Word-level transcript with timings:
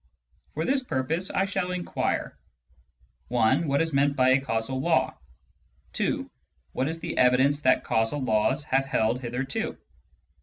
For 0.55 0.65
this 0.65 0.81
purpose 0.83 1.29
I 1.29 1.45
shall 1.45 1.69
inquire: 1.69 2.35
I., 3.31 3.57
what 3.57 3.83
is 3.83 3.93
meant 3.93 4.15
by 4.15 4.29
a 4.29 4.41
causal 4.41 4.79
law; 4.81 5.15
IL, 5.99 6.25
what 6.71 6.87
is 6.87 6.99
the 7.01 7.19
evidence 7.19 7.59
that 7.59 7.83
causal 7.83 8.19
laws 8.23 8.63
have 8.63 8.85
held 8.85 9.21
hitherto; 9.21 9.73
III. 9.77 9.77